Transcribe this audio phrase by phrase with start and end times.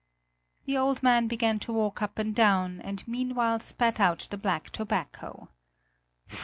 [0.65, 4.71] The old man began to walk up and down, and meanwhile spat out the black
[4.71, 5.47] tobacco.